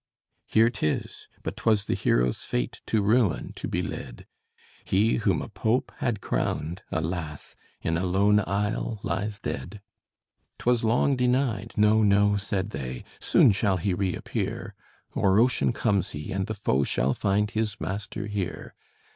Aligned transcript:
"Here 0.47 0.71
'tis: 0.71 1.27
but 1.43 1.55
'twas 1.55 1.85
the 1.85 1.93
hero's 1.93 2.43
fate 2.43 2.81
To 2.87 3.03
ruin 3.03 3.53
to 3.55 3.67
be 3.67 3.83
led; 3.83 4.25
He 4.83 5.17
whom 5.17 5.43
a 5.43 5.47
Pope 5.47 5.91
had 5.97 6.21
crowned, 6.21 6.81
alas! 6.91 7.55
In 7.83 7.99
a 7.99 8.03
lone 8.07 8.43
isle 8.47 8.99
lies 9.03 9.39
dead. 9.39 9.79
'Twas 10.57 10.83
long 10.83 11.15
denied: 11.15 11.75
'No, 11.77 12.01
no,' 12.01 12.35
said 12.35 12.71
they, 12.71 13.03
'Soon 13.19 13.51
shall 13.51 13.77
he 13.77 13.93
reappear! 13.93 14.73
O'er 15.15 15.39
ocean 15.39 15.71
comes 15.71 16.09
he, 16.09 16.31
and 16.31 16.47
the 16.47 16.55
foe 16.55 16.83
Shall 16.83 17.13
find 17.13 17.51
his 17.51 17.79
master 17.79 18.25
here.' 18.25 18.73